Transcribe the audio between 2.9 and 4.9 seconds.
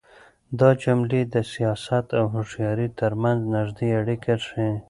تر منځ نږدې اړيکه ښيي.